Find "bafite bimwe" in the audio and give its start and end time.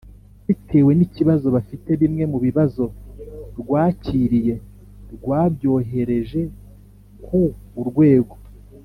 1.55-2.23